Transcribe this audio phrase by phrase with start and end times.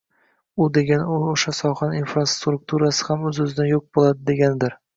[0.63, 4.79] U degani oʻsha sohaning infrastrukturasi ham oʻz oʻzidan yoʻq boʻladi deganidir.